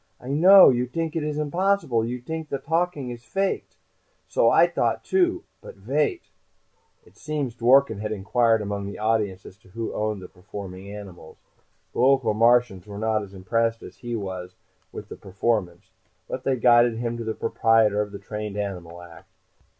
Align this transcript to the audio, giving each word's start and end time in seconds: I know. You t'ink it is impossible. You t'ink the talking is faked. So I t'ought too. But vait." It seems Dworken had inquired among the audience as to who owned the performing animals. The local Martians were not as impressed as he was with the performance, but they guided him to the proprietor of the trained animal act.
I 0.19 0.29
know. 0.29 0.69
You 0.69 0.87
t'ink 0.87 1.15
it 1.15 1.21
is 1.23 1.37
impossible. 1.37 2.03
You 2.03 2.19
t'ink 2.21 2.49
the 2.49 2.57
talking 2.57 3.11
is 3.11 3.23
faked. 3.23 3.75
So 4.27 4.49
I 4.49 4.65
t'ought 4.65 5.03
too. 5.03 5.43
But 5.61 5.75
vait." 5.75 6.31
It 7.05 7.15
seems 7.17 7.53
Dworken 7.53 7.99
had 7.99 8.11
inquired 8.11 8.63
among 8.63 8.87
the 8.87 8.97
audience 8.97 9.45
as 9.45 9.59
to 9.59 9.67
who 9.67 9.93
owned 9.93 10.23
the 10.23 10.27
performing 10.27 10.89
animals. 10.91 11.37
The 11.93 11.99
local 11.99 12.33
Martians 12.33 12.87
were 12.87 12.97
not 12.97 13.21
as 13.21 13.35
impressed 13.35 13.83
as 13.83 13.97
he 13.97 14.15
was 14.15 14.55
with 14.91 15.07
the 15.07 15.17
performance, 15.17 15.91
but 16.27 16.45
they 16.45 16.55
guided 16.55 16.97
him 16.97 17.15
to 17.17 17.23
the 17.23 17.35
proprietor 17.35 18.01
of 18.01 18.11
the 18.11 18.17
trained 18.17 18.57
animal 18.57 19.03
act. 19.03 19.29